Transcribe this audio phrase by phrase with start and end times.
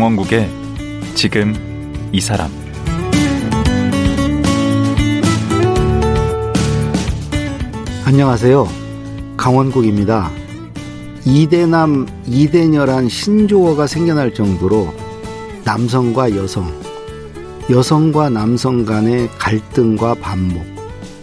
[0.00, 0.48] 강원국의
[1.14, 1.54] 지금
[2.10, 2.50] 이 사람
[8.06, 8.66] 안녕하세요.
[9.36, 10.30] 강원국입니다.
[11.26, 14.94] 이대남, 이대녀란 신조어가 생겨날 정도로
[15.64, 16.72] 남성과 여성,
[17.68, 20.64] 여성과 남성 간의 갈등과 반목,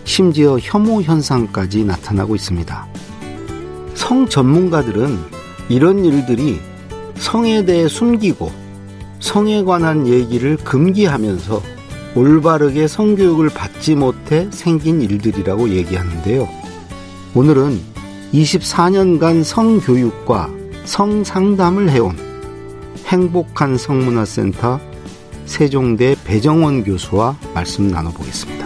[0.04, 2.88] 심지어 혐오 현상까지 나타나고 있습니다.
[3.96, 5.18] 성 전문가들은
[5.68, 6.60] 이런 일들이
[7.16, 8.67] 성에 대해 숨기고
[9.20, 11.62] 성에 관한 얘기를 금기하면서
[12.16, 16.48] 올바르게 성교육을 받지 못해 생긴 일들이라고 얘기하는데요.
[17.36, 17.80] 오늘은
[18.34, 20.50] 24년간 성교육과
[20.86, 22.18] 성상담을 해온
[23.06, 24.80] 행복한 성문화센터
[25.46, 28.57] 세종대 배정원 교수와 말씀 나눠보겠습니다.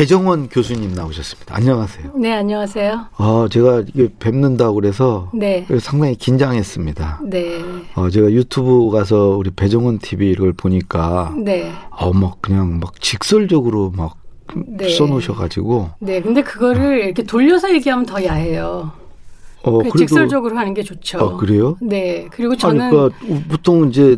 [0.00, 1.54] 배정원 교수님 나오셨습니다.
[1.54, 2.12] 안녕하세요.
[2.16, 3.08] 네, 안녕하세요.
[3.18, 5.66] 어, 제가 이게 뵙는다고 그래서 네.
[5.78, 7.20] 상당히 긴장했습니다.
[7.24, 7.62] 네.
[7.96, 11.70] 어, 제가 유튜브 가서 우리 배정원 TV를 보니까 네.
[11.90, 14.16] 어, 막 그냥 막 직설적으로 막
[14.66, 14.88] 네.
[14.88, 18.92] 써놓으셔가지고 네, 근데 그거를 이렇게 돌려서 얘기하면 더 야해요.
[19.64, 21.18] 어, 그 직설적으로 하는 게 좋죠.
[21.18, 21.76] 어, 그래요?
[21.82, 22.26] 네.
[22.30, 23.18] 그리고 저는 아니, 그러니까
[23.50, 24.16] 보통 이제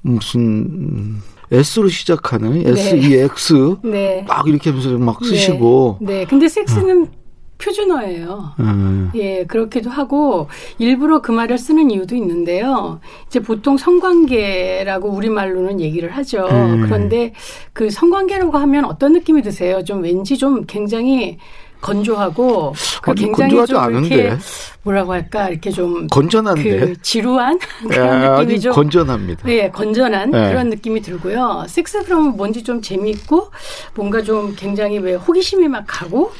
[0.00, 2.70] 무슨 S로 시작하는 네.
[2.70, 4.24] SEX 네.
[4.28, 6.18] 막 이렇게 하면서 막 쓰시고 네.
[6.18, 6.24] 네.
[6.24, 7.08] 근데 섹스는
[7.58, 8.52] 표준어예요.
[8.60, 9.10] 음.
[9.16, 13.00] 예, 그렇기도 하고 일부러 그 말을 쓰는 이유도 있는데요.
[13.26, 16.46] 이제 보통 성관계라고 우리말로는 얘기를 하죠.
[16.50, 16.84] 음.
[16.84, 17.32] 그런데
[17.72, 19.82] 그 성관계라고 하면 어떤 느낌이 드세요?
[19.82, 21.38] 좀 왠지 좀 굉장히
[21.80, 24.14] 건조하고 그 굉장히 건조하지 좀 않은데.
[24.14, 24.36] 이렇게
[24.82, 27.58] 뭐라고 할까 이렇게 좀 건전한데 그 지루한
[27.88, 29.42] 그런 야, 느낌이 아주 좀 건전합니다.
[29.46, 30.48] 네, 건전한 네.
[30.48, 31.64] 그런 느낌이 들고요.
[31.68, 33.50] 섹스 그러면 뭔지 좀 재미있고
[33.94, 36.32] 뭔가 좀 굉장히 왜 호기심이 막 가고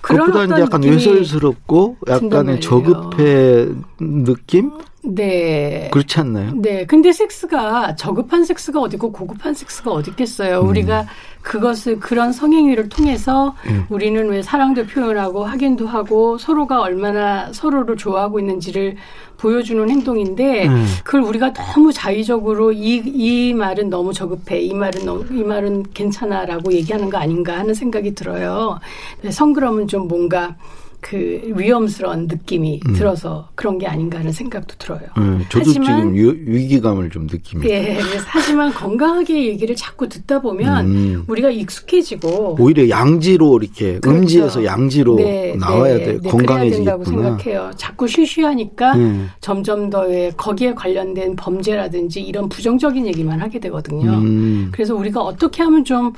[0.00, 2.60] 그런 그것보다 어떤 이제 약간 느낌이 외설스럽고 약간의.
[2.60, 3.68] 저급해
[3.98, 4.70] 느낌
[5.02, 5.88] 네.
[5.92, 6.52] 그렇지 않나요?
[6.56, 6.84] 네.
[6.84, 10.60] 근데 섹스가 저급한 섹스가 어디고 고급한 섹스가 어디 있겠어요.
[10.60, 10.68] 음.
[10.68, 11.06] 우리가
[11.42, 13.86] 그것을 그런 성행위를 통해서 음.
[13.88, 18.96] 우리는 왜 사랑도 표현하고 확인도 하고 서로가 얼마나 서로를 좋아하고 있는지를
[19.38, 20.86] 보여주는 행동인데 음.
[21.02, 24.60] 그걸 우리가 너무 자의적으로 이, 이 말은 너무 저급해.
[24.60, 28.78] 이 말은 너무, 이 말은 괜찮아라고 얘기하는 거 아닌가 하는 생각이 들어요.
[29.22, 30.56] 네, 성그러면 좀 뭔가
[31.00, 35.00] 그 위험스러운 느낌이 들어서 그런 게 아닌가 하는 생각도 들어요.
[35.16, 37.72] 음, 저도 하지만 지금 유- 위기감을 좀 느낍니다.
[37.74, 41.24] 예, 하지만 건강하게 얘기를 자꾸 듣다 보면 음.
[41.26, 44.10] 우리가 익숙해지고 오히려 양지로 이렇게 그렇죠.
[44.20, 46.70] 음지에서 양지로 네, 나와야 네, 돼 네.
[46.70, 47.70] 된다고 생각해요.
[47.76, 49.30] 자꾸 쉬쉬하니까 음.
[49.40, 54.10] 점점 더왜 거기에 관련된 범죄라든지 이런 부정적인 얘기만 하게 되거든요.
[54.12, 54.68] 음.
[54.72, 56.12] 그래서 우리가 어떻게 하면 좀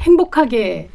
[0.00, 0.88] 행복하게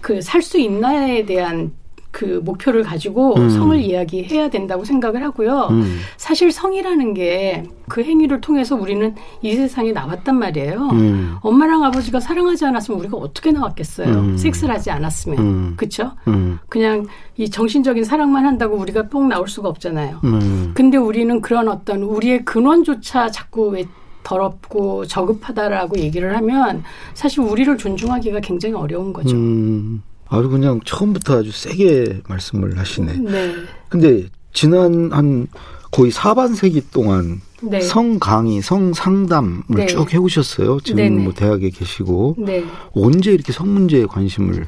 [0.00, 1.72] 그 살 수 있나에 대한
[2.16, 3.50] 그 목표를 가지고 음.
[3.50, 5.68] 성을 이야기해야 된다고 생각을 하고요.
[5.70, 5.98] 음.
[6.16, 10.88] 사실 성이라는 게 그 행위를 통해서 우리는 이 세상에 나왔단 말이에요.
[10.92, 11.36] 음.
[11.40, 14.08] 엄마랑 아버지가 사랑하지 않았으면 우리가 어떻게 나왔겠어요?
[14.08, 14.36] 음.
[14.36, 15.38] 섹스를 하지 않았으면.
[15.38, 15.74] 음.
[15.76, 16.12] 그쵸?
[16.26, 16.58] 음.
[16.68, 17.06] 그냥
[17.36, 20.20] 이 정신적인 사랑만 한다고 우리가 뽕 나올 수가 없잖아요.
[20.24, 20.72] 음.
[20.74, 23.84] 근데 우리는 그런 어떤 우리의 근원조차 자꾸 왜
[24.24, 26.82] 더럽고 저급하다라고 얘기를 하면
[27.14, 29.36] 사실 우리를 존중하기가 굉장히 어려운 거죠.
[30.30, 30.38] 음.
[30.38, 33.12] 아주 그냥 처음부터 아주 세게 말씀을 하시네.
[33.18, 33.54] 네.
[33.88, 35.46] 근데 지난 한
[35.90, 37.80] 거의 사반세기 동안 네.
[37.80, 39.86] 성 강의, 성 상담을 네.
[39.86, 40.80] 쭉 해오셨어요.
[40.80, 41.24] 지금 네네.
[41.24, 42.64] 뭐 대학에 계시고 네.
[42.92, 44.64] 언제 이렇게 성 문제에 관심을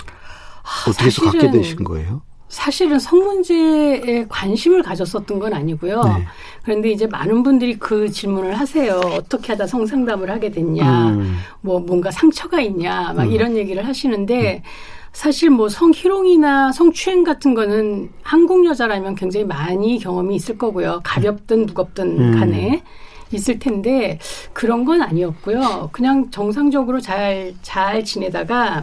[0.88, 2.22] 어떻게 해서 갖게 되신 거예요?
[2.48, 6.02] 사실은 성 문제에 관심을 가졌었던 건 아니고요.
[6.02, 6.24] 네.
[6.62, 9.00] 그런데 이제 많은 분들이 그 질문을 하세요.
[9.04, 11.10] 어떻게 하다 성상담을 하게 됐냐.
[11.10, 11.36] 음.
[11.60, 13.12] 뭐 뭔가 상처가 있냐.
[13.12, 14.62] 막 이런 얘기를 하시는데
[15.12, 21.00] 사실 뭐 성희롱이나 성추행 같은 거는 한국 여자라면 굉장히 많이 경험이 있을 거고요.
[21.04, 22.38] 가볍든 무겁든 음.
[22.38, 22.82] 간에.
[23.30, 24.18] 있을 텐데
[24.54, 25.90] 그런 건 아니었고요.
[25.92, 28.82] 그냥 정상적으로 잘 잘 지내다가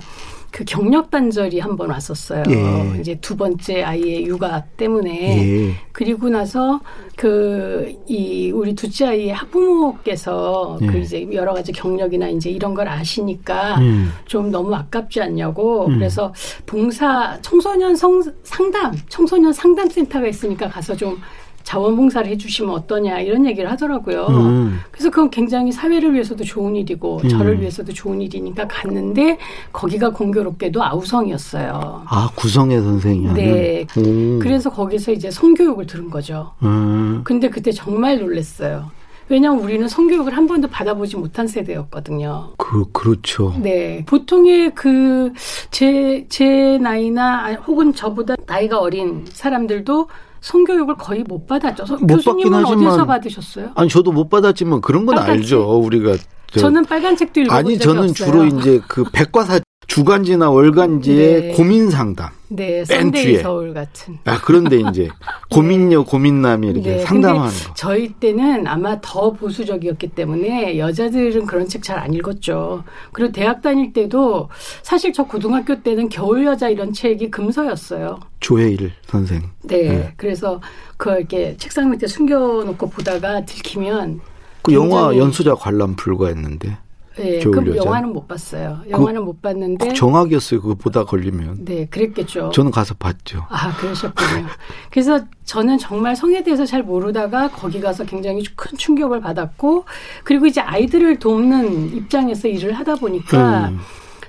[0.56, 2.44] 그 경력 단절이 한 번 왔었어요.
[2.50, 3.00] 예.
[3.02, 5.74] 이제 두 번째 아이의 육아 때문에 예.
[5.92, 6.80] 그리고 나서
[7.18, 10.86] 그 이 우리 둘째 아이의 학부모께서 예.
[10.88, 14.12] 그 이제 여러 가지 경력이나 이제 이런 걸 아시니까 음.
[14.26, 15.96] 좀 너무 아깝지 않냐고 음.
[15.96, 16.34] 그래서
[16.66, 21.18] 봉사 청소년 성 상담 청소년 상담 센터가 있으니까 가서 좀
[21.66, 24.28] 자원봉사를 해주시면 어떠냐 이런 얘기를 하더라고요.
[24.30, 24.80] 음.
[24.92, 27.30] 그래서 그건 굉장히 사회를 위해서도 좋은 일이고 음.
[27.30, 29.38] 저를 위해서도 좋은 일이니까 갔는데
[29.74, 32.04] 거기가 공교롭게도 아우성이었어요.
[32.08, 33.44] 아 구성애 선생이 하는.
[33.44, 33.88] 네.
[33.98, 34.40] 오.
[34.40, 36.52] 그래서 거기서 이제 성교육을 들은 거죠.
[36.64, 37.22] 음.
[37.24, 38.92] 근데 그때 정말 놀랐어요.
[39.28, 42.54] 왜냐하면 우리는 성교육을 한 번도 받아보지 못한 세대였거든요.
[42.58, 43.56] 그 그렇죠.
[43.60, 44.06] 네.
[44.06, 45.34] 보통의 그,
[45.72, 50.08] 제, 제 나이나, 아, 혹은 저보다 나이가 어린 사람들도
[50.46, 51.86] 성교육을 거의 못 받았죠.
[51.88, 53.70] 서- 못 받긴 교수님은 하지만- 어디서 받으셨어요?
[53.74, 55.80] 아니 저도 못 받았지만 그런 건 빨간 알죠.
[55.80, 56.16] 우리가
[56.52, 58.32] 저- 저는 빨간 책도 읽어본 아니 적이 저는 없어요.
[58.32, 59.60] 주로 이제 그 백과사
[59.96, 61.52] 주간지나 월간지의 네.
[61.54, 62.30] 고민 상담.
[62.50, 63.38] 네, 맨 썬데이.
[63.38, 64.18] 서울 같은.
[64.26, 65.10] 아 그런데 이제
[65.50, 67.74] 고민녀 고민남이 이렇게 네, 상담하는 거.
[67.76, 72.84] 저희 때는 아마 더 보수적이었기 때문에 여자들은 그런 책 잘 안 읽었죠.
[73.14, 74.50] 그리고 대학 다닐 때도
[74.82, 78.20] 사실 저 고등학교 때는 겨울 여자 이런 책이 금서였어요.
[78.40, 79.44] 조혜일 선생.
[79.64, 79.84] 네.
[79.90, 80.14] 네.
[80.18, 80.60] 그래서
[80.98, 84.20] 그걸 이렇게 책상 밑에 숨겨놓고 보다가 들키면
[84.64, 86.78] 그 영화 연수자 관람 불가했는데
[87.20, 87.86] 예, 겨울 그 여자.
[87.86, 88.82] 영화는 못 봤어요.
[88.90, 90.62] 영화는 못 봤는데 정학이었어요.
[90.62, 92.52] 그거 보다 걸리면 네, 그랬겠죠.
[92.54, 93.46] 저는 가서 봤죠.
[93.50, 94.48] 아, 그러셨군요.
[94.92, 99.86] 그래서 저는 정말 성에 대해서 잘 모르다가 거기 가서 굉장히 큰 충격을 받았고,
[100.24, 103.80] 그리고 이제 아이들을 돕는 입장에서 일을 하다 보니까 음.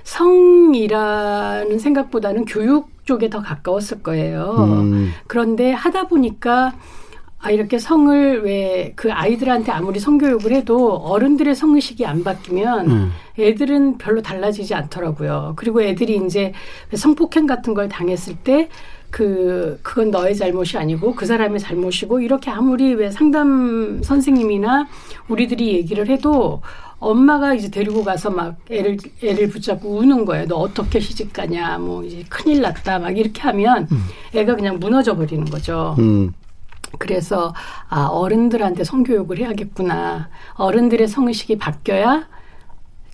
[0.03, 4.55] 성이라는 생각보다는 교육 쪽에 더 가까웠을 거예요.
[4.59, 5.11] 음.
[5.27, 6.73] 그런데 하다 보니까
[7.39, 13.11] 아, 이렇게 성을 왜 그 아이들한테 아무리 성교육을 해도 어른들의 성의식이 안 바뀌면 음.
[13.37, 15.53] 애들은 별로 달라지지 않더라고요.
[15.55, 16.51] 그리고 애들이 이제
[16.93, 18.69] 성폭행 같은 걸 당했을 때
[19.09, 24.87] 그, 그건 너의 잘못이 아니고 그 사람의 잘못이고 이렇게 아무리 왜 상담 선생님이나
[25.29, 26.61] 우리들이 얘기를 해도
[26.99, 30.47] 엄마가 이제 데리고 가서 막 애를, 애를 붙잡고 우는 거예요.
[30.47, 31.77] 너 어떻게 시집 가냐.
[31.77, 32.97] 뭐 이제 큰일 났다.
[32.99, 33.87] 막 이렇게 하면
[34.33, 35.95] 애가 그냥 무너져 버리는 거죠.
[35.99, 36.33] 음.
[36.97, 37.53] 그래서
[37.89, 40.29] 아 어른들한테 성교육을 해야겠구나.
[40.55, 42.27] 어른들의 성의식이 바뀌어야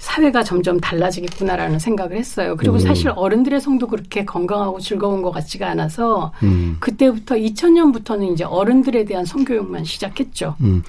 [0.04, 2.56] 사회가 점점 달라지겠구나라는 생각을 했어요.
[2.58, 2.80] 그리고 음.
[2.80, 6.76] 사실 어른들의 성도 그렇게 건강하고 즐거운 것 같지가 않아서 음.
[6.82, 10.58] 그때부터 2000년부터는 이제 어른들에 대한 성교육만 시작했죠.
[10.60, 10.84] 음.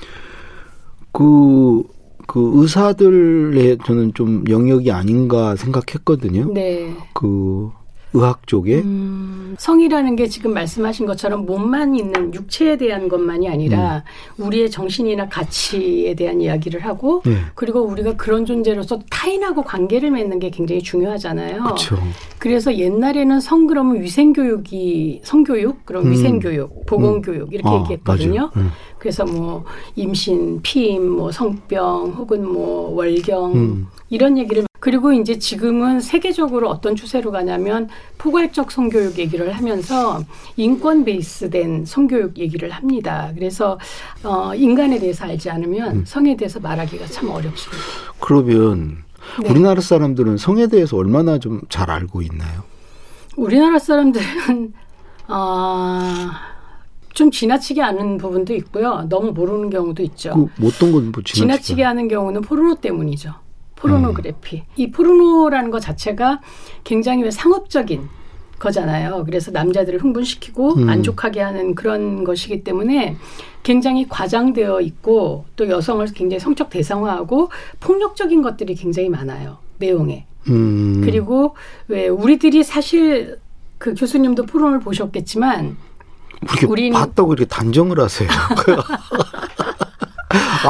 [1.12, 1.84] 그,
[2.26, 6.52] 그 의사들의 저는 좀 영역이 아닌가 생각했거든요.
[6.52, 6.92] 네.
[7.12, 7.70] 그
[8.14, 8.76] 의학 쪽에.
[8.76, 14.04] 음, 성이라는 게 지금 말씀하신 것처럼 몸만 있는 육체에 대한 것만이 아니라
[14.38, 14.44] 음.
[14.46, 17.36] 우리의 정신이나 가치에 대한 이야기를 하고 네.
[17.54, 21.62] 그리고 우리가 그런 존재로서 타인하고 관계를 맺는 게 굉장히 중요하잖아요.
[21.64, 21.98] 그렇죠.
[22.38, 26.12] 그래서 옛날에는 성 그러면 위생 교육이 성교육, 그럼 음.
[26.12, 28.50] 위생 교육, 보건 교육 이렇게 아, 얘기했거든요.
[28.56, 28.70] 음.
[28.98, 29.64] 그래서 뭐
[29.96, 33.86] 임신, 피임, 뭐 성병 혹은 뭐 월경 음.
[34.08, 37.88] 이런 얘기를 그리고 이제 지금은 세계적으로 어떤 추세로 가냐면
[38.18, 40.22] 포괄적 성교육 얘기를 하면서
[40.58, 43.32] 인권 베이스된 성교육 얘기를 합니다.
[43.34, 43.78] 그래서
[44.22, 46.04] 어 인간에 대해서 알지 않으면 음.
[46.04, 47.82] 성에 대해서 말하기가 참 어렵습니다.
[48.20, 48.98] 그러면
[49.42, 49.48] 네.
[49.48, 52.62] 우리나라 사람들은 성에 대해서 얼마나 좀 잘 알고 있나요?
[53.38, 54.74] 우리나라 사람들은
[55.28, 56.30] 아,
[57.14, 59.06] 좀 지나치게 아는 부분도 있고요.
[59.08, 60.50] 너무 모르는 경우도 있죠.
[60.58, 61.40] 그 어떤 건뭐 지나치게.
[61.40, 63.43] 지나치게 하는 경우는 포르노 때문이죠.
[63.88, 64.62] 포르노그래피.
[64.76, 66.40] 이 포르노라는 것 자체가
[66.84, 68.08] 굉장히 왜 상업적인
[68.58, 69.24] 거잖아요.
[69.26, 70.86] 그래서 남자들을 흥분시키고 음.
[70.86, 73.16] 만족하게 하는 그런 것이기 때문에
[73.62, 77.50] 굉장히 과장되어 있고 또 여성을 굉장히 성적 대상화하고
[77.80, 79.58] 폭력적인 것들이 굉장히 많아요.
[79.78, 80.26] 내용에.
[80.48, 81.02] 음.
[81.04, 81.56] 그리고
[81.88, 83.38] 왜 우리들이 사실
[83.78, 85.76] 그 교수님도 포럼을 보셨겠지만
[86.46, 88.28] 우리는- 봤다고 이렇게 단정을 하세요.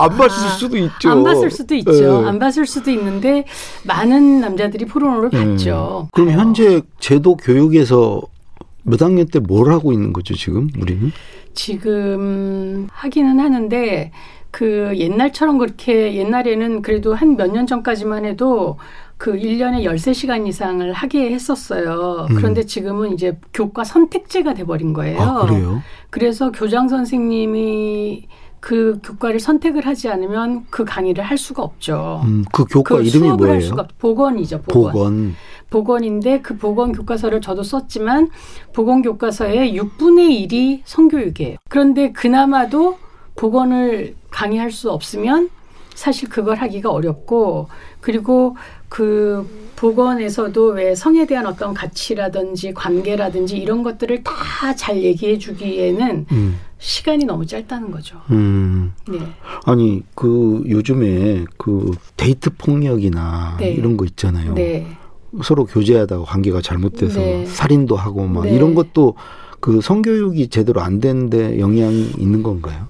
[0.01, 1.11] 안 봤을 수도 있죠.
[1.11, 2.23] 안 봤을 수도 있죠.
[2.23, 2.27] 예.
[2.29, 3.45] 안 봤을 수도 있는데
[3.87, 4.85] 많은 남자들이
[5.31, 6.07] 봤죠.
[6.07, 6.11] 음.
[6.13, 8.21] 그럼 현재 제도 교육에서
[8.83, 11.11] 몇 학년 때 뭘 하고 있는 거죠, 지금 우리는?
[11.55, 14.11] 지금 하기는 하는데
[14.51, 18.79] 그 옛날처럼 그렇게 옛날에는 그래도 한 몇 년 전까지만 해도
[19.17, 22.27] 그 1년에 13시간 이상을 하게 했었어요.
[22.31, 22.37] 음.
[22.37, 25.21] 그런데 지금은 이제 교과 선택제가 돼버린 거예요.
[25.21, 25.83] 아, 그래요?
[26.11, 28.27] 그래서 교장 선생님이
[28.64, 32.23] 그 교과를 선택을 하지 않으면 그 강의를 할 수가 없죠.
[32.25, 33.61] 음, 그 교과 그 이름이 수업을 할 뭐예요?
[33.68, 34.62] 수가 없, 보건이죠.
[34.62, 34.92] 보건.
[34.92, 35.35] 보건.
[35.68, 38.30] 보건인데 그 보건 교과서를 저도 썼지만
[38.73, 41.59] 보건 교과서의 6분의 1이 성교육이에요.
[41.68, 42.97] 그런데 그나마도
[43.37, 45.50] 보건을 강의할 수 없으면
[45.94, 47.68] 사실 그걸 하기가 어렵고
[48.00, 48.56] 그리고
[48.88, 54.33] 그 보건에서도 왜 성에 대한 어떤 가치라든지 관계라든지 이런 것들을 다
[54.76, 56.59] 잘 얘기해 주기에는 음.
[56.85, 58.21] 시간이 너무 짧다는 거죠.
[58.31, 58.93] 음.
[59.09, 59.19] 네.
[59.64, 63.71] 아니, 그 요즘에 그 데이트 폭력이나 네.
[63.71, 64.53] 이런 거 있잖아요.
[64.53, 64.87] 네.
[65.43, 67.47] 서로 교제하다가 관계가 잘못돼서 네.
[67.47, 68.55] 살인도 하고 막 네.
[68.55, 69.14] 이런 것도
[69.61, 72.87] 그 성교육이 제대로 안 되는데 영향이 있는 건가요?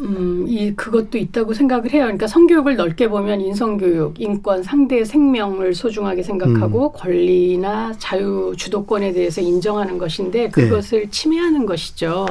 [0.00, 2.04] 음, 이 그것도 있다고 생각을 해요.
[2.04, 9.98] 그러니까 성교육을 넓게 보면 인성교육, 인권, 상대의 생명을 소중하게 생각하고 권리나 자유 주도권에 대해서 인정하는
[9.98, 12.26] 것인데 그것을 침해하는 것이죠.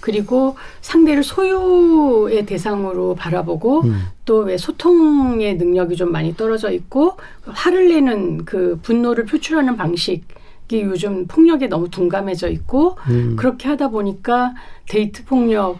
[0.00, 4.02] 그리고 상대를 소유의 대상으로 바라보고 음.
[4.24, 10.24] 또왜 소통의 능력이 좀 많이 떨어져 있고 화를 내는 그 분노를 표출하는 방식
[10.72, 13.34] 이 요즘 폭력에 너무 둔감해져 있고 음.
[13.36, 14.54] 그렇게 하다 보니까
[14.88, 15.78] 데이트 폭력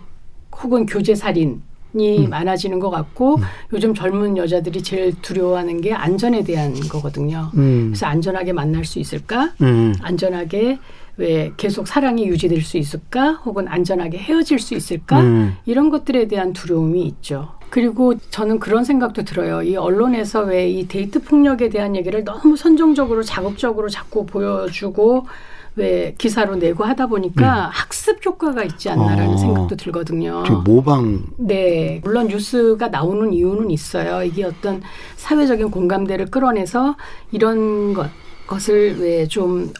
[0.63, 1.63] 혹은 교제 살인
[1.95, 2.31] 이 음.
[2.31, 3.41] 많아지는 것 같고
[3.73, 7.51] 요즘 젊은 여자들이 제일 두려워하는 게 안전에 대한 거거든요.
[7.55, 7.89] 음.
[7.89, 9.53] 그래서 안전하게 만날 수 있을까?
[9.61, 9.95] 음.
[10.01, 10.79] 안전하게
[11.21, 13.33] 왜 계속 사랑이 유지될 수 있을까?
[13.45, 15.21] 혹은 안전하게 헤어질 수 있을까?
[15.21, 15.55] 음.
[15.67, 17.51] 이런 것들에 대한 두려움이 있죠.
[17.69, 19.63] 그리고 저는 그런 생각도 들어요.
[19.63, 25.27] 이 언론에서 왜 이 데이트 폭력에 대한 얘기를 너무 선정적으로 자극적으로 자꾸 보여주고
[25.77, 29.37] 왜 기사로 내고 하다 보니까 학습 효과가 있지 않나라는 어.
[29.37, 30.43] 생각도 들거든요.
[30.47, 34.25] 저 모방 네, 물론 뉴스가 나오는 이유는 있어요.
[34.25, 34.83] 이게 어떤
[35.17, 36.97] 사회적인 공감대를 끌어내서
[37.31, 38.09] 이런 것,
[38.47, 39.71] 것을 왜 좀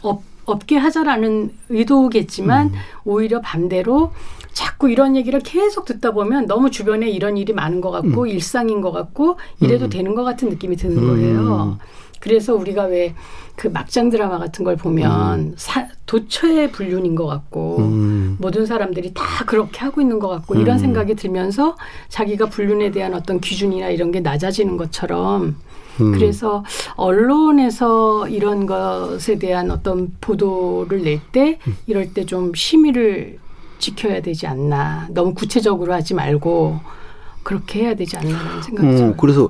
[0.51, 2.71] 없게 하자라는 의도겠지만
[3.05, 4.11] 오히려 반대로
[4.53, 8.91] 자꾸 이런 얘기를 계속 듣다 보면 너무 주변에 이런 일이 많은 것 같고 일상인 것
[8.91, 11.77] 같고 이래도 되는 것 같은 느낌이 드는 거예요.
[12.21, 13.13] 그래서 우리가 왜
[13.55, 18.37] 그 막장 드라마 같은 걸 보면 사, 도처의 불륜인 것 같고 음.
[18.39, 20.79] 모든 사람들이 다 그렇게 하고 있는 것 같고 이런 음.
[20.79, 21.77] 생각이 들면서
[22.09, 25.57] 자기가 불륜에 대한 어떤 기준이나 이런 게 낮아지는 것처럼
[25.99, 26.11] 음.
[26.11, 31.77] 그래서 언론에서 이런 것에 대한 어떤 보도를 낼때 음.
[31.85, 33.37] 이럴 때 좀 심의를
[33.77, 36.79] 지켜야 되지 않나 너무 구체적으로 하지 말고
[37.43, 39.15] 그렇게 해야 되지 않나라는 생각이 어, 들어요.
[39.17, 39.49] 그래서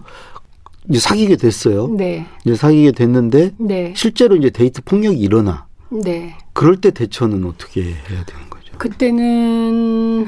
[0.90, 1.88] 이제 사귀게 됐어요.
[1.90, 5.68] 네, 이제 사귀게 됐는데 네, 실제로 이제 데이트 폭력이 일어나.
[5.90, 6.36] 네.
[6.54, 8.74] 그럴 때 대처는 어떻게 해야 되는 거죠?
[8.78, 10.26] 그때는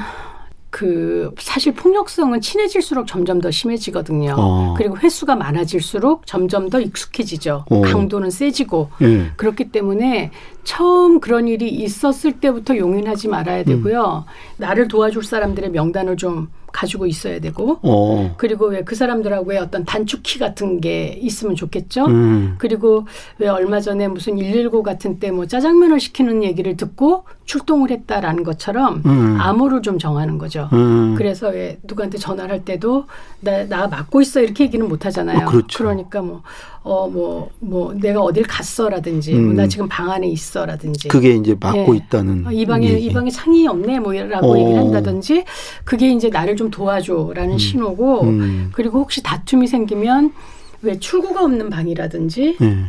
[0.69, 4.35] 그 사실 폭력성은 친해질수록 점점 더 심해지거든요.
[4.37, 4.73] 어.
[4.75, 7.65] 그리고 횟수가 많아질수록 점점 더 익숙해지죠.
[7.69, 7.81] 어.
[7.81, 8.89] 강도는 세지고.
[9.03, 9.31] 예.
[9.35, 10.31] 그렇기 때문에
[10.63, 14.25] 처음 그런 일이 있었을 때부터 용인하지 말아야 되고요.
[14.57, 17.79] 나를 도와줄 사람들의 명단을 좀 가지고 있어야 되고.
[17.83, 18.33] 어.
[18.37, 22.05] 그리고 왜 그 사람들하고의 어떤 단축키 같은 게 있으면 좋겠죠.
[22.07, 22.55] 음.
[22.57, 28.43] 그리고 왜 얼마 전에 무슨 119 같은 때 뭐 짜장면을 시키는 얘기를 듣고 출동을 했다라는
[28.43, 29.37] 것처럼 음.
[29.39, 30.67] 암호를 좀 정하는 거죠.
[30.73, 31.15] 음.
[31.17, 33.05] 그래서 왜 누구한테 전화를 할 때도
[33.39, 35.47] 나, 나 맞고 있어 이렇게 얘기는 못 하잖아요.
[35.47, 35.83] 어, 그렇죠.
[35.85, 36.41] 러니까 뭐,
[36.83, 39.45] 어, 뭐, 뭐, 내가 어딜 갔어라든지, 음.
[39.45, 41.07] 뭐, 나 지금 방 안에 있어라든지.
[41.07, 41.97] 그게 이제 막고 예.
[41.97, 43.05] 있다는 어, 이 방에, 얘기.
[43.05, 44.57] 이 방에 창이 없네, 뭐, 라고 어.
[44.57, 45.45] 얘기를 한다든지,
[45.85, 48.69] 그게 이제 나를 좀 도와줘라는 신호고, 음.
[48.73, 50.33] 그리고 혹시 다툼이 생기면,
[50.81, 52.85] 왜 출구가 없는 방이라든지, 예.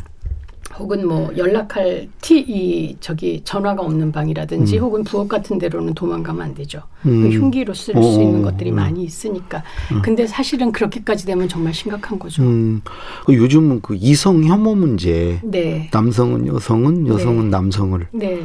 [0.79, 6.55] 혹은 뭐 연락할 티, 이, 저기 전화가 없는 방이라든지, 혹은 부엌 같은 데로는 도망가면 안
[6.55, 6.83] 되죠.
[7.07, 7.23] 음.
[7.23, 8.23] 그 흉기로 쓸수 어.
[8.23, 9.63] 있는 것들이 많이 있으니까.
[10.03, 12.43] 근데 사실은 그렇게까지 되면 정말 심각한 거죠.
[12.43, 12.83] 음.
[13.25, 15.41] 그 요즘은 그 이성 혐오 문제.
[15.45, 15.89] 네.
[15.93, 18.43] 남성은 여성은 여성은 남성을 네.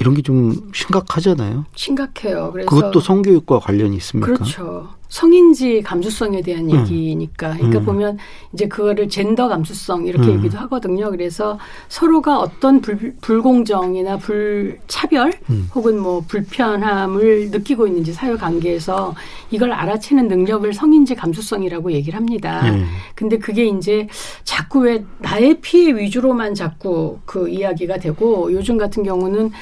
[0.00, 1.66] 이런 게 좀 심각하잖아요.
[1.76, 2.50] 심각해요.
[2.52, 4.32] 그래서 그것도 성교육과 관련이 있습니까?
[4.32, 4.88] 그렇죠.
[5.14, 7.52] 성인지 감수성에 대한 얘기니까.
[7.52, 7.84] 그러니까 음.
[7.84, 8.18] 보면
[8.52, 10.38] 이제 그거를 젠더 감수성 이렇게 음.
[10.38, 11.08] 얘기도 하거든요.
[11.12, 11.56] 그래서
[11.88, 15.68] 서로가 어떤 불, 불공정이나 불차별 음.
[15.72, 19.14] 혹은 뭐 불편함을 느끼고 있는지 사회 관계에서
[19.52, 22.68] 이걸 알아채는 능력을 성인지 감수성이라고 얘기를 합니다.
[22.68, 22.84] 네.
[23.14, 24.08] 근데 그게 이제
[24.42, 29.52] 자꾸 왜 나의 피해 위주로만 자꾸 그 이야기가 되고 요즘 같은 경우는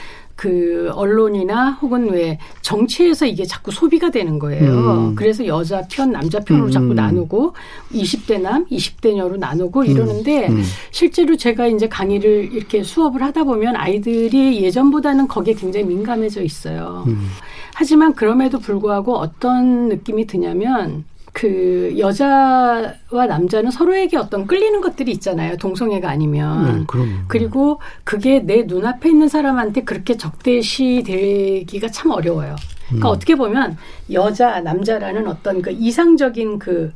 [0.42, 5.10] 그 언론이나 혹은 왜 정치에서 이게 자꾸 소비가 되는 거예요.
[5.10, 5.14] 음.
[5.14, 6.94] 그래서 여자 편, 남자 편으로 자꾸 음.
[6.96, 7.54] 나누고
[7.92, 10.64] 20대 남, 20대 여로 나누고 이러는데 음.
[10.90, 17.04] 실제로 제가 이제 강의를 이렇게 수업을 하다 보면 아이들이 예전보다는 거기에 굉장히 민감해져 있어요.
[17.06, 17.28] 음.
[17.72, 25.56] 하지만 그럼에도 불구하고 어떤 느낌이 드냐면 그 여자와 남자는 서로에게 어떤 끌리는 것들이 있잖아요.
[25.56, 26.78] 동성애가 아니면.
[26.80, 27.24] 네, 그럼.
[27.26, 32.54] 그리고 그게 내 눈앞에 있는 사람한테 그렇게 적대시 되기가 참 어려워요.
[32.88, 33.12] 그러니까 음.
[33.12, 33.78] 어떻게 보면
[34.12, 36.92] 여자, 남자라는 어떤 그 이상적인 그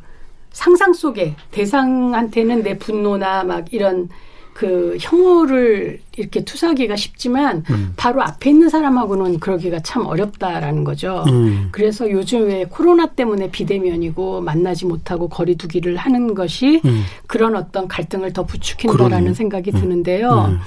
[0.51, 4.09] 상상 속에 대상한테는 내 분노나 막 이런
[4.57, 7.93] 그 혐오를 이렇게 투사하기가 쉽지만 음.
[7.95, 11.25] 바로 앞에 있는 사람하고는 그러기가 참 어렵다라는 거죠.
[11.29, 11.69] 음.
[11.73, 17.03] 그래서 요즘 왜 코로나 때문에 비대면이고 만나지 못하고 거리두기를 하는 것이 음.
[17.27, 19.35] 그런 어떤 갈등을 더 부추긴다라는.
[19.35, 19.81] 생각이 음.
[19.81, 20.47] 드는데요.
[20.49, 20.59] 음.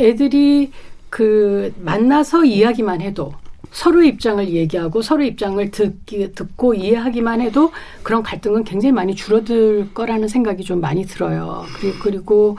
[0.00, 0.72] 애들이
[1.08, 3.34] 그 만나서 이야기만 해도
[3.72, 10.28] 서로의 입장을 얘기하고 서로의 입장을 듣기, 듣고 이해하기만 해도 그런 갈등은 굉장히 많이 줄어들 거라는
[10.28, 11.64] 생각이 좀 많이 들어요.
[11.78, 12.56] 그리고, 그리고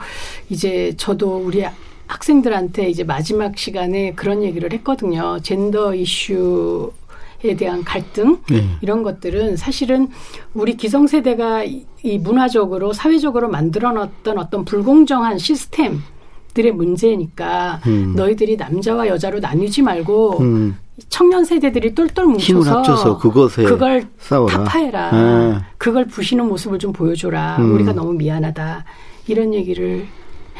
[0.50, 1.64] 이제 저도 우리
[2.06, 5.38] 학생들한테 이제 마지막 시간에 그런 얘기를 했거든요.
[5.42, 6.92] 젠더 이슈
[7.46, 8.64] 에 대한 갈등 네.
[8.80, 10.08] 이런 것들은 사실은
[10.54, 16.00] 우리 기성세대가 이- 이 문화적으로 사회적으로 만들어놨던 어떤 불공정한 시스템
[16.54, 18.14] 들의 문제니까 음.
[18.16, 20.76] 너희들이 남자와 여자로 나뉘지 말고 음.
[21.08, 24.58] 청년 세대들이 똘똘 뭉쳐서 힘을 합쳐서 그것에 그걸 싸워라.
[24.58, 25.10] 타파해라.
[25.12, 25.64] 예.
[25.76, 27.56] 그걸 부시는 모습을 좀 보여줘라.
[27.58, 27.74] 음.
[27.74, 28.84] 우리가 너무 미안하다.
[29.26, 30.06] 이런 얘기를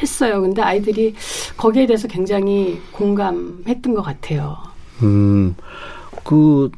[0.02, 0.40] 했어요.
[0.40, 1.14] 근데 아이들이
[1.56, 4.56] 거기에 대해서 굉장히 공감했던 것 같아요.
[5.02, 5.54] 음,
[6.24, 6.70] 그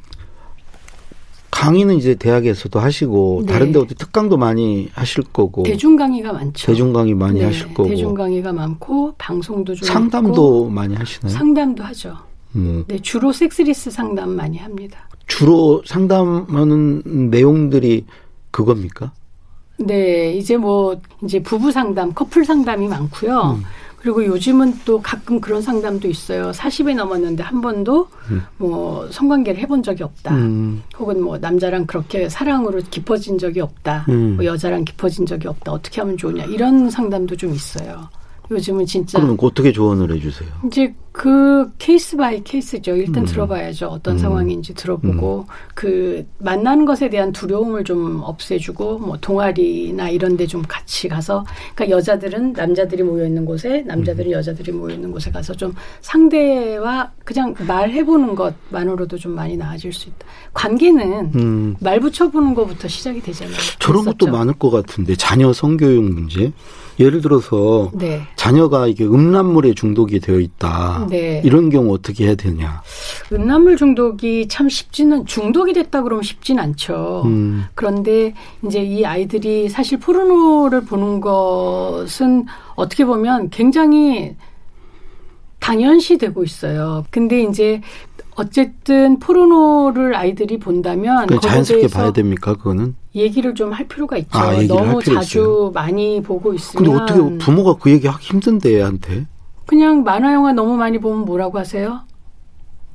[1.56, 3.52] 강의는 이제 대학에서도 하시고 네.
[3.52, 6.66] 다른 데 어디 특강도 많이 하실 거고 대중 강의가 많죠.
[6.66, 11.32] 대중 강의 많이 네, 하실 거고 대중 강의가 많고 방송도 좀 상담도 있고, 많이 하시나요?
[11.32, 12.14] 상담도 하죠.
[12.56, 15.08] 음, 네, 주로 섹스리스 상담 많이 합니다.
[15.26, 18.04] 주로 상담하는 내용들이
[18.50, 19.12] 그겁니까?
[19.78, 23.56] 네, 이제 뭐 이제 부부 상담, 커플 상담이 많고요.
[23.58, 23.62] 음.
[24.06, 26.52] 그리고 요즘은 또 가끔 그런 상담도 있어요.
[26.52, 28.06] 40이 넘었는데 한 번도
[28.56, 30.32] 뭐 성관계를 해본 적이 없다.
[30.32, 34.06] 음, 혹은 뭐 남자랑 그렇게 사랑으로 깊어진 적이 없다.
[34.08, 34.36] 음.
[34.36, 35.72] 뭐 여자랑 깊어진 적이 없다.
[35.72, 36.44] 어떻게 하면 좋냐.
[36.44, 38.08] 이런 상담도 좀 있어요.
[38.50, 40.48] 요즘은 진짜 그러면 어떻게 조언을 해주세요?
[40.66, 42.94] 이제 그 case by case죠.
[42.94, 43.26] 일단 음.
[43.26, 43.86] 들어봐야죠.
[43.88, 50.62] 어떤 상황인지 들어보고 그 만나는 것에 대한 두려움을 좀 없애주고 뭐 동아리나 이런 데 좀
[50.68, 53.86] 같이 가서 그러니까 여자들은 남자들이 모여 있는 곳에 음.
[53.86, 59.92] 남자들은 여자들이 모여 있는 곳에 가서 좀 상대와 그냥 말해 보는 것만으로도 좀 많이 나아질
[59.92, 60.26] 수 있다.
[60.52, 63.56] 관계는 음, 말 붙여보는 것부터 시작이 되잖아요.
[63.78, 64.26] 저런 것도.
[64.28, 66.52] 많을 것 같은데 자녀 성교육 문제
[66.98, 68.22] 예를 들어서 네.
[68.36, 71.42] 자녀가 이게 음란물에 중독이 되어 있다 네.
[71.44, 72.82] 이런 경우 어떻게 해야 되냐?
[73.32, 77.22] 음란물 중독이 참 쉽지는 중독이 됐다 그러면 쉽진 않죠.
[77.26, 77.66] 음.
[77.74, 78.34] 그런데
[78.64, 84.36] 이제 이 아이들이 사실 포르노를 보는 것은 어떻게 보면 굉장히
[85.60, 87.04] 당연시 되고 있어요.
[87.10, 87.80] 근데 이제
[88.36, 92.54] 어쨌든 포르노를 아이들이 본다면 거기에 자연스럽게 봐야 됩니까?
[92.54, 92.94] 그거는?
[93.16, 94.38] 얘기를 좀 할 필요가 있죠.
[94.38, 95.70] 아, 너무 자주 있어요.
[95.72, 99.26] 많이 보고 있으면 근데 어떻게 부모가 그 얘기 하기 힘든데 애한테
[99.66, 102.02] 그냥 만화 영화 너무 많이 보면 뭐라고 하세요?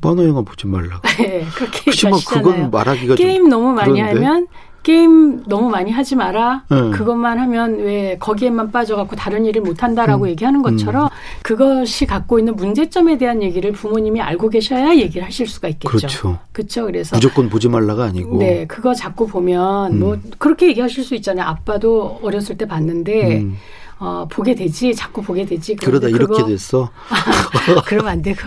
[0.01, 1.01] 만화 영화 보지 말라고.
[1.17, 2.19] 네, 그렇게 얘기하시잖아요.
[2.43, 4.13] 그건 말하기가 게임 좀 너무 많이 그런데?
[4.25, 4.47] 하면
[4.83, 6.63] 게임 너무 많이 하지 마라.
[6.69, 6.89] 네.
[6.91, 10.29] 그것만 하면 왜 거기에만 빠져갖고 다른 일을 못 한다라고 음.
[10.29, 11.09] 얘기하는 것처럼
[11.43, 15.89] 그것이 갖고 있는 문제점에 대한 얘기를 부모님이 알고 계셔야 얘기를 하실 수가 있겠죠.
[15.89, 16.39] 그렇죠.
[16.51, 16.85] 그렇죠.
[16.85, 18.39] 그래서 무조건 보지 말라가 아니고.
[18.39, 20.31] 네, 그거 자꾸 보면 뭐 음.
[20.39, 21.45] 그렇게 얘기하실 수 있잖아요.
[21.45, 23.57] 아빠도 어렸을 때 봤는데 음.
[24.01, 25.75] 어, 보게 되지, 자꾸 보게 되지.
[25.75, 26.89] 그러다 이렇게 됐어.
[27.85, 28.39] 그러면 안 되고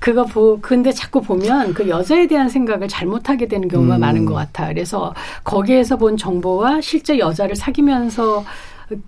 [0.00, 4.00] 그거 보 근데 자꾸 보면 그 여자에 대한 생각을 잘못하게 되는 경우가 음.
[4.00, 4.66] 많은 것 같아.
[4.66, 5.14] 그래서
[5.44, 8.44] 거기에서 본 정보와 실제 여자를 사귀면서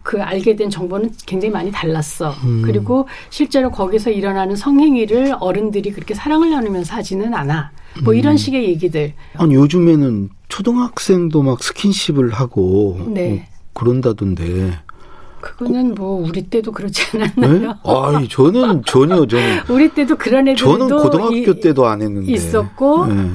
[0.05, 2.31] 그 알게 된 정보는 굉장히 많이 달랐어.
[2.45, 2.63] 음.
[2.65, 7.73] 그리고 실제로 거기서 일어나는 성행위를 어른들이 그렇게 사랑을 나누면서 하지는 않아.
[8.05, 8.19] 뭐 음.
[8.19, 9.15] 이런 식의 얘기들.
[9.35, 13.49] 아니 요즘에는 초등학생도 막 스킨십을 하고 네.
[13.51, 14.79] 어, 그런다던데.
[15.41, 17.25] 그거는 뭐 우리 때도 그렇지 네?
[17.37, 17.75] 않았나요?
[17.85, 22.33] 아니 저는 전혀 저는 우리 때도 그런 애들도 저는 고등학교 이- 때도 안 했는데.
[22.33, 23.31] 있었고 네.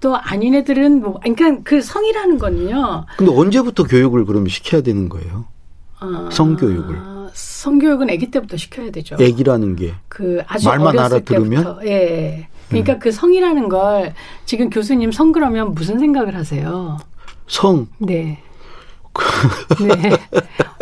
[0.00, 3.04] 또 아닌 애들은 뭐 그러니까 그 성이라는 거는요.
[3.16, 5.46] 근데 언제부터 교육을 그러면 시켜야 되는 거예요?
[6.00, 6.96] 어, 성교육을.
[7.32, 9.16] 성교육은 아기 때부터 시켜야 되죠.
[9.18, 9.94] 애기라는 게.
[10.08, 11.50] 그 아주 말만 알아들으면?
[11.64, 11.86] 때부터.
[11.86, 12.48] 예, 예.
[12.68, 14.12] 그러니까 그 성이라는 걸
[14.44, 16.98] 지금 교수님 성 그러면 무슨 생각을 하세요?
[17.46, 17.86] 성.
[17.98, 18.38] 네.
[19.80, 20.10] 네.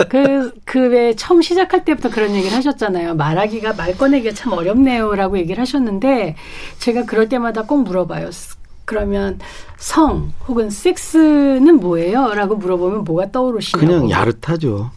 [0.08, 3.14] 그, 그왜 처음 시작할 때부터 그런 얘기를 하셨잖아요.
[3.14, 5.14] 말하기가, 말 꺼내기가 참 어렵네요.
[5.14, 6.36] 라고 얘기를 하셨는데,
[6.78, 8.30] 제가 그럴 때마다 꼭 물어봐요.
[8.32, 9.38] 스- 그러면
[9.78, 12.34] 성 혹은 섹스는 뭐예요?
[12.34, 13.86] 라고 물어보면 뭐가 떠오르시냐고.
[13.86, 14.90] 그냥 야릇하죠.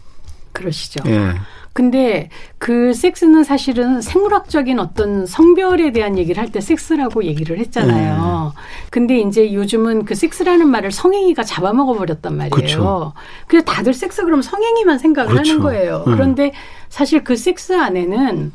[0.52, 1.02] 그러시죠.
[1.08, 1.32] 예.
[1.74, 8.52] 근데 그 섹스는 사실은 생물학적인 어떤 성별에 대한 얘기를 할 때 섹스라고 얘기를 했잖아요.
[8.56, 8.60] 네.
[8.90, 12.50] 근데 이제 요즘은 그 섹스라는 말을 성행위가 잡아먹어 버렸단 말이에요.
[12.50, 13.12] 그쵸.
[13.46, 15.50] 그래서 다들 섹스 그럼 성행위만 생각을 그렇죠.
[15.52, 16.02] 하는 거예요.
[16.08, 16.12] 음.
[16.14, 16.52] 그런데
[16.88, 18.50] 사실 그 섹스 안에는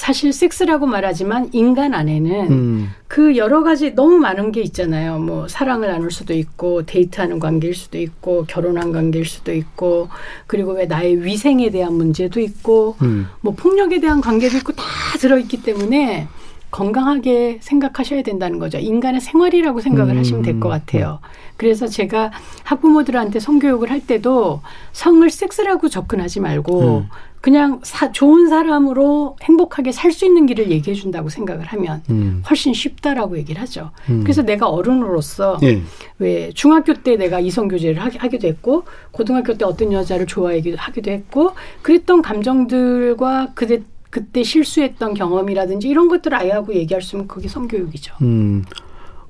[0.00, 2.90] 사실 섹스라고 말하지만 인간 안에는 음.
[3.06, 5.18] 그 여러 가지 너무 많은 게 있잖아요.
[5.18, 10.08] 뭐 사랑을 나눌 수도 있고 데이트하는 관계일 수도 있고 결혼한 관계일 수도 있고
[10.46, 13.26] 그리고 왜 나의 위생에 대한 문제도 있고 음.
[13.42, 14.82] 뭐 폭력에 대한 관계도 있고 다
[15.18, 16.28] 들어있기 때문에
[16.70, 18.78] 건강하게 생각하셔야 된다는 거죠.
[18.78, 20.18] 인간의 생활이라고 생각을 음.
[20.18, 21.18] 하시면 될 것 같아요.
[21.58, 22.30] 그래서 제가
[22.64, 27.08] 학부모들한테 성교육을 할 때도 성을 섹스라고 접근하지 말고 음.
[27.40, 32.42] 그냥 사, 좋은 사람으로 행복하게 살 수 있는 길을 얘기해 준다고 생각을 하면 음.
[32.48, 33.92] 훨씬 쉽다라고 얘기를 하죠.
[34.08, 34.22] 음.
[34.24, 35.80] 그래서 내가 어른으로서 예.
[36.18, 41.10] 왜 중학교 때 내가 이성 교제를 하기, 하기도 했고 고등학교 때 어떤 여자를 좋아하기도 하기도
[41.12, 48.16] 했고 그랬던 감정들과 그때 그때 실수했던 경험이라든지 이런 것들을 아이하고 얘기할 수 있으면 그게 성교육이죠.
[48.22, 48.64] 음.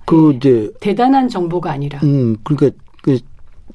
[0.07, 2.01] 그 이제 대단한 정보가 아니라.
[2.03, 3.18] 음 그러니까 그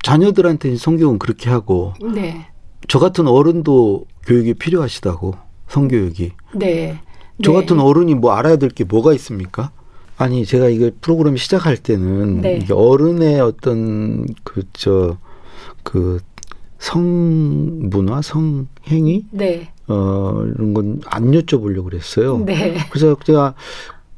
[0.02, 2.48] 자녀들한테 성경은 그렇게 하고 네.
[2.88, 5.36] 저 같은 어른도 교육이 필요하시다고
[5.68, 6.32] 성교육이.
[6.56, 7.00] 네.
[7.44, 7.60] 저 네.
[7.60, 9.72] 같은 어른이 뭐 알아야 될 게 뭐가 있습니까?
[10.18, 12.58] 아니 제가 이거 프로그램 시작할 때는 네.
[12.62, 16.20] 이게 어른의 어떤 그저그
[16.80, 19.72] 성문화 성행위 네.
[19.88, 22.38] 어 이런 건 안 여쭤보려고 그랬어요.
[22.46, 22.78] 네.
[22.90, 23.56] 그래서 제가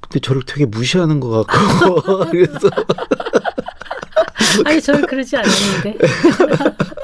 [0.02, 2.70] 그때 저를 되게 무시하는 것 같고 그래서
[4.66, 5.98] 아니 저는 그러지 않았는데.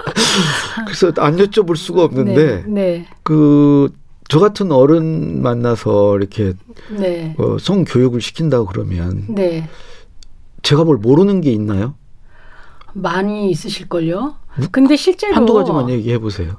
[0.93, 3.07] 그래서 안 여쭤볼 수가 없는데 네.
[3.23, 6.53] 그저 같은 어른 만나서 이렇게
[6.91, 7.35] 네.
[7.39, 9.67] 어, 성 교육을 시킨다 그러면 네.
[10.61, 11.95] 제가 뭘 모르는 게 있나요?
[12.93, 14.35] 많이 있으실걸요.
[14.71, 16.57] 근데 실제로 한두 가지만 얘기해 보세요.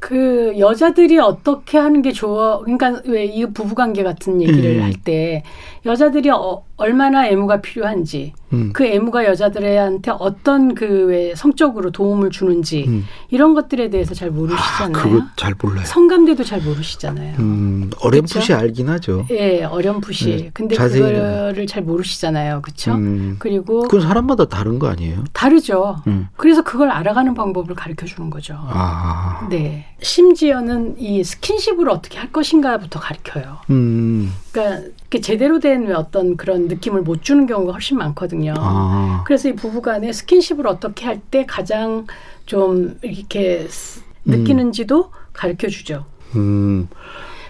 [0.00, 2.60] 그 여자들이 어떻게 하는 게 좋아?
[2.60, 4.82] 그러니까 왜 이 부부관계 같은 얘기를 음.
[4.82, 5.42] 할때
[5.88, 8.70] 여자들이 어, 얼마나 애무가 필요한지 음.
[8.72, 13.04] 그 애무가 여자들한테 어떤 그 왜 성적으로 도움을 주는지 음.
[13.30, 14.92] 이런 것들에 대해서 잘 아, 모르시잖아요.
[14.92, 15.84] 그거 잘 몰라요.
[15.86, 17.36] 성감대도 잘 모르시잖아요.
[17.38, 18.56] 음, 어렴풋이 그쵸?
[18.56, 19.26] 알긴 하죠.
[19.30, 20.36] 예, 어렴풋이.
[20.36, 22.60] 네, 근데 자세히는- 그거를 잘 모르시잖아요.
[22.62, 22.92] 그렇죠?
[22.94, 25.24] 음, 그리고 그건 사람마다 다른 거 아니에요?
[25.32, 25.96] 다르죠.
[26.06, 26.28] 음.
[26.36, 28.54] 그래서 그걸 알아가는 방법을 가르쳐 주는 거죠.
[28.58, 29.86] 아, 네.
[30.02, 33.58] 심지어는 이 스킨십을 어떻게 할 것인가부터 가르쳐요.
[33.70, 34.88] 음, 그러니까
[35.22, 38.54] 제대로 된 어떤 그런 느낌을 못 주는 경우가 훨씬 많거든요.
[38.58, 42.06] 아, 그래서 이 부부간에 스킨십을 어떻게 할 때 가장
[42.46, 46.04] 좀 이렇게 스- 느끼는지도 가르쳐 주죠.
[46.36, 46.88] 음,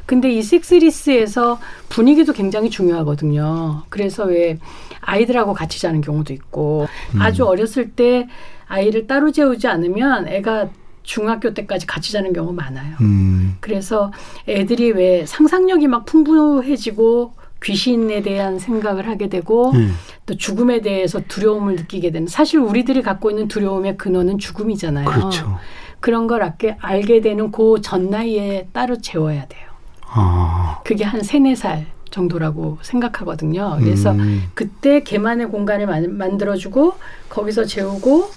[0.06, 3.82] 근데 이 섹스리스에서 분위기도 굉장히 중요하거든요.
[3.88, 4.58] 그래서 왜
[5.00, 6.86] 아이들하고 같이 자는 경우도 있고
[7.20, 8.26] 아주 어렸을 때
[8.66, 10.70] 아이를 따로 재우지 않으면 애가
[11.02, 12.96] 중학교 때까지 같이 자는 경우 많아요.
[13.00, 14.12] 음, 그래서
[14.46, 17.32] 애들이 왜 상상력이 막 풍부해지고
[17.62, 19.94] 귀신에 대한 생각을 하게 되고 음.
[20.26, 25.06] 또 죽음에 대해서 두려움을 느끼게 되는 사실 우리들이 갖고 있는 두려움의 근원은 죽음이잖아요.
[25.06, 25.58] 그렇죠.
[26.00, 29.68] 그런 걸 알게, 알게 되는 그 전 나이에 따로 재워야 돼요.
[30.10, 33.76] 아, 그게 한 세네 살 정도라고 생각하거든요.
[33.80, 34.44] 그래서 음.
[34.54, 36.94] 그때 걔만의 공간을 만, 만들어주고
[37.28, 38.30] 거기서 재우고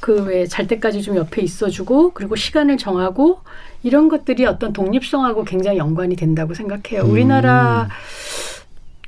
[0.00, 3.40] 그왜잘 때까지 좀 옆에 있어주고 그리고 시간을 정하고
[3.82, 7.02] 이런 것들이 어떤 독립성하고 굉장히 연관이 된다고 생각해요.
[7.04, 7.10] 음.
[7.10, 7.88] 우리나라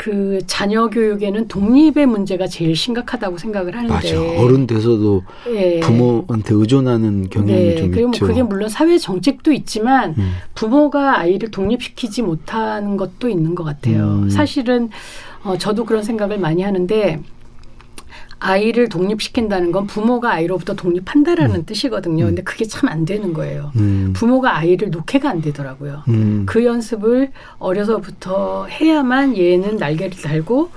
[0.06, 4.40] 그 자녀 교육에는 독립의 문제가 제일 심각하다고 생각을 하는데 맞아.
[4.40, 5.80] 어른 돼서도 예.
[5.80, 8.26] 부모한테 의존하는 경향이 네, 좀 그리고 뭐 있죠.
[8.28, 10.34] 그게 물론 사회 정책도 있지만 음.
[10.54, 14.20] 부모가 아이를 독립시키지 못하는 것도 있는 것 같아요.
[14.22, 14.30] 음.
[14.30, 14.90] 사실은
[15.42, 17.18] 어, 저도 그런 생각을 많이 하는데
[18.38, 22.26] 아이를 독립시킨다는 건 부모가 아이로부터 독립한다라는 뜻이거든요.
[22.26, 23.72] 근데 그게 참 안 되는 거예요.
[23.76, 26.02] 음, 부모가 아이를 놓게가 안 되더라고요.
[26.08, 30.70] 음, 그 연습을 어려서부터 해야만 얘는 날개를 달고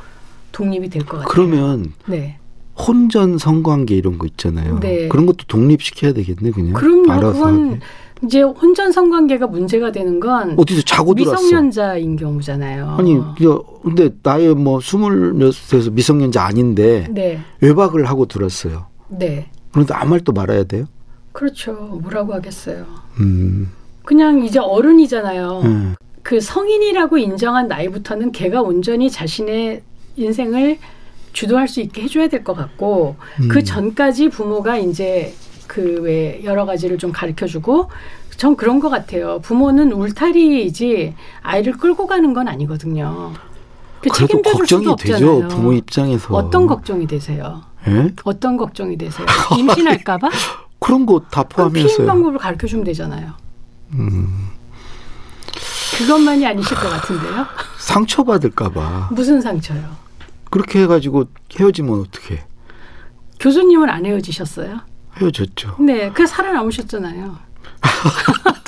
[0.52, 1.28] 독립이 될 것 같아요.
[1.28, 2.38] 그러면 네.
[2.78, 4.80] 혼전 성관계 이런 거 있잖아요.
[4.80, 5.10] 네.
[5.10, 6.74] 그런 것도 독립시켜야 되겠네, 그냥.
[6.74, 7.12] 그럼요.
[7.12, 7.80] 알아서 그건 하게.
[8.24, 11.42] 이제 혼전 성관계가 문제가 되는 건 어디서 자고 들었어.
[11.42, 12.96] 미성년자인 경우잖아요.
[13.00, 18.88] 아니, 저, 근데 나이 뭐 스물여섯에서 미성년자 아닌데 네, 외박을 하고 들었어요.
[19.08, 20.86] 네, 그런데 아무 말도 말아야 돼요?
[21.32, 21.72] 그렇죠.
[21.74, 22.86] 뭐라고 하겠어요.
[23.22, 23.72] 음,
[24.04, 25.62] 그냥 이제 어른이잖아요.
[25.64, 29.82] 음, 그 성인이라고 인정한 나이부터는 걔가 온전히 자신의
[30.18, 30.78] 인생을
[31.32, 33.48] 주도할 수 있게 해줘야 될 것 같고 음.
[33.48, 35.34] 그 전까지 부모가 이제
[35.70, 37.90] 그 왜 여러 가지를 좀 가르쳐 주고
[38.38, 39.40] 전 그런 것 같아요.
[39.42, 43.34] 부모는 울타리이지 아이를 끌고 가는 건 아니거든요.
[44.02, 45.48] 그 그래도 걱정이 되죠, 없잖아요.
[45.50, 46.34] 부모 입장에서.
[46.34, 47.62] 어떤 걱정이 되세요?
[47.88, 48.14] 예?
[48.24, 49.28] 어떤 걱정이 되세요?
[49.58, 50.30] 임신할까봐?
[50.80, 52.08] 그런 거다 그럼 피임 포함해서요.
[52.08, 53.34] 방법을 가르쳐 주면 되잖아요.
[53.94, 54.48] 음,
[55.98, 57.46] 그것만이 아니실 것 같은데요?
[57.78, 59.10] 상처 받을까봐.
[59.12, 59.84] 무슨 상처요?
[60.50, 61.26] 그렇게 해가지고
[61.60, 62.44] 헤어지면 어떡해.
[63.40, 64.80] 교수님은 안 헤어지셨어요?
[65.20, 65.76] 헤어졌죠.
[65.80, 67.38] 네, 그 살아남으셨잖아요.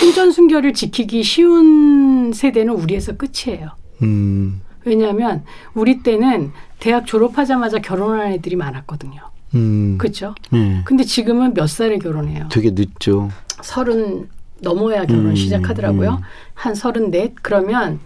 [0.00, 3.70] 혼전 순결을 지키기 쉬운 세대는 우리에서 끝이에요.
[4.02, 9.20] 음, 왜냐하면 우리 때는 대학 졸업하자마자 결혼한 애들이 많았거든요.
[9.54, 9.96] 음.
[9.98, 10.34] 그렇죠?
[10.54, 10.82] 예.
[10.84, 12.48] 근데 지금은 몇 살에 결혼해요?
[12.50, 13.30] 되게 늦죠.
[13.62, 14.28] 서른
[14.60, 16.10] 넘어야 결혼 음, 시작하더라고요.
[16.10, 16.22] 음.
[16.54, 18.00] 한 서른넷 그러면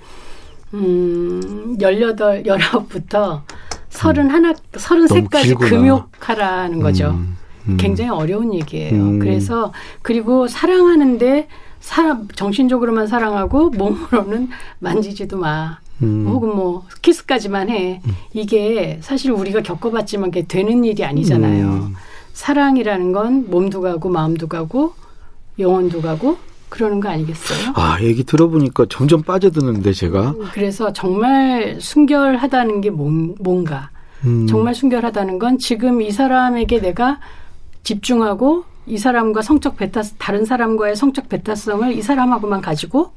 [0.75, 3.45] 음 열여덟 열아홉부터
[3.93, 5.55] 서른 하나 서른 세까지.
[5.55, 7.11] 금욕하라는 거죠.
[7.11, 7.37] 음,
[7.69, 7.77] 음.
[7.79, 8.95] 굉장히 어려운 얘기예요.
[8.95, 9.19] 음.
[9.19, 11.47] 그래서 그리고 사랑하는데
[11.81, 15.79] 사람 정신적으로만 사랑하고 몸으로는 만지지도 마.
[16.03, 16.27] 음.
[16.27, 18.01] 혹은 뭐 키스까지만 해.
[18.33, 21.67] 이게 사실 우리가 겪어봤지만 그게 되는 일이 아니잖아요.
[21.67, 21.95] 음.
[22.33, 24.95] 사랑이라는 건 몸도 가고 마음도 가고
[25.59, 26.39] 영혼도 가고
[26.73, 27.75] 그러는 거 아니겠어요?
[27.75, 30.35] 아, 얘기 들어보니까 점점 빠져드는데 제가.
[30.55, 33.91] 그래서 정말 순결하다는 게 뭔, 뭔가.
[34.25, 34.47] 음.
[34.47, 37.21] 정말 순결하다는 건 지금 이 사람에게 내가
[37.83, 43.13] 집중하고 이 사람과 성적 배타 다른 사람과의 성적 배타성을 이 사람하고만 가지고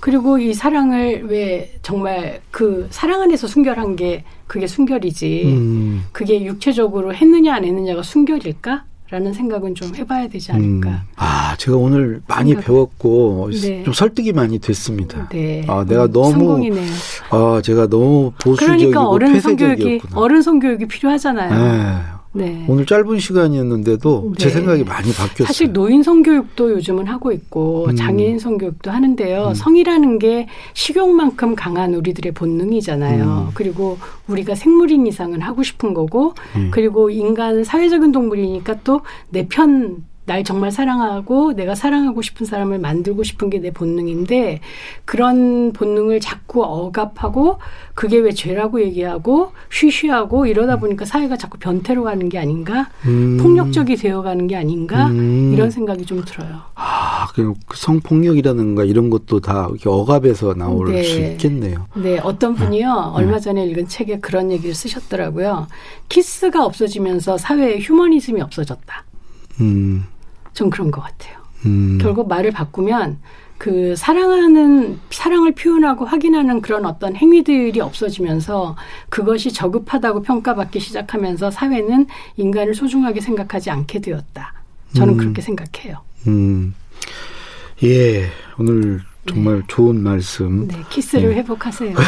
[0.00, 6.04] 그리고 이 사랑을 왜 정말 그 사랑 안에서 순결한 게 그게 순결이지 음.
[6.10, 8.84] 그게 육체적으로 했느냐 안 했느냐가 순결일까?
[9.12, 10.88] 라는 생각은 좀 해봐야 되지 않을까.
[10.88, 10.98] 음.
[11.16, 13.84] 아, 제가 오늘 많이 생각을- 배웠고 네.
[13.84, 15.28] 좀 설득이 많이 됐습니다.
[15.28, 15.66] 네.
[15.68, 16.90] 아, 내가 음, 너무 성공이네요.
[17.28, 20.18] 아, 제가 너무 보수적이고 그러니까 어른 성교육이 폐쇄적이었구나.
[20.18, 21.50] 어른 성교육이 필요하잖아요.
[21.62, 21.98] 네.
[22.34, 22.64] 네.
[22.68, 24.54] 오늘 짧은 시간이었는데도 제 네.
[24.54, 25.46] 생각이 많이 바뀌었어요.
[25.46, 27.96] 사실 노인 성교육도 요즘은 하고 있고 음.
[27.96, 29.52] 장애인 성교육도 하는데요.
[29.54, 33.46] 성이라는 게 식욕만큼 강한 우리들의 본능이잖아요.
[33.48, 33.50] 음.
[33.54, 36.70] 그리고 우리가 생물인 이상은 하고 싶은 거고 음.
[36.72, 43.22] 그리고 인간은 사회적인 동물이니까 또 내 편 날 정말 사랑하고 내가 사랑하고 싶은 사람을 만들고
[43.22, 44.60] 싶은 게 내 본능인데
[45.04, 47.58] 그런 본능을 자꾸 억압하고
[47.94, 53.38] 그게 왜 죄라고 얘기하고 쉬쉬하고 이러다 보니까 사회가 자꾸 변태로 가는 게 아닌가 음.
[53.40, 55.52] 폭력적이 되어가는 게 아닌가 음.
[55.54, 56.60] 이런 생각이 좀 들어요.
[56.74, 61.02] 아, 그 성폭력이라든가 이런 것도 다 억압에서 나올 네.
[61.04, 61.86] 수 있겠네요.
[61.94, 65.68] 네, 어떤 분이요 얼마 전에 읽은 책에 그런 얘기를 쓰셨더라고요.
[66.08, 69.04] 키스가 없어지면서 사회에 휴머니즘이 없어졌다.
[69.60, 70.04] 음.
[70.54, 71.36] 전 그런 것 같아요.
[71.66, 71.98] 음.
[72.00, 73.18] 결국 말을 바꾸면
[73.58, 78.76] 그 사랑하는 사랑을 표현하고 확인하는 그런 어떤 행위들이 없어지면서
[79.08, 84.52] 그것이 저급하다고 평가받기 시작하면서 사회는 인간을 소중하게 생각하지 않게 되었다.
[84.96, 85.18] 저는 음.
[85.18, 85.98] 그렇게 생각해요.
[86.26, 86.74] 음.
[87.84, 90.66] 예, 오늘 정말 좋은 말씀.
[90.66, 91.94] 네, 키스를 회복하세요.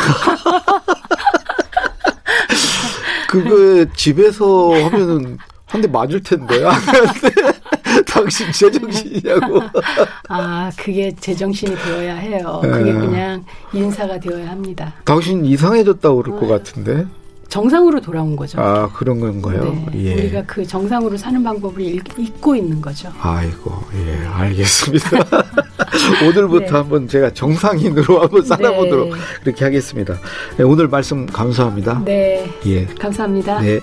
[3.29, 6.63] 그거 집에서 하면은 한 대 맞을 텐데.
[8.15, 9.61] 당신 제정신이냐고.
[10.29, 12.61] 아, 그게 제정신이 되어야 해요.
[12.63, 12.93] 그게 예.
[12.93, 14.95] 그냥 인사가 되어야 합니다.
[15.05, 17.07] 당신 이상해졌다고 그럴 것 같은데.
[17.49, 18.61] 정상으로 돌아온 거죠.
[18.61, 19.65] 아, 그런 건가요?
[19.93, 20.15] 네, 예.
[20.15, 23.13] 우리가 그 정상으로 사는 방법을 읽- 잊고 있는 거죠.
[23.21, 25.09] 아이고, 예, 알겠습니다.
[26.27, 26.71] 오늘부터 네.
[26.73, 29.15] 한번 제가 정상인으로 한번 살아보도록 네.
[29.45, 30.19] 그렇게 하겠습니다.
[30.57, 32.03] 네, 오늘 말씀 감사합니다.
[32.05, 32.87] 네, 예.
[32.87, 33.61] 감사합니다.
[33.61, 33.79] 네.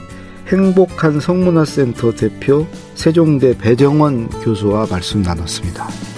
[0.48, 6.11] 행복한 성문화센터 대표 세종대 배정원 교수와 말씀 나눴습니다.